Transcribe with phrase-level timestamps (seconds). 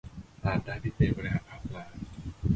[0.45, 1.99] อาจได้พิเศษ บริหารภาพลักษณ์